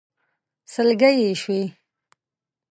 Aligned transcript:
سلګۍ 0.73 1.13
يې 1.21 1.31
شوې. 1.41 1.61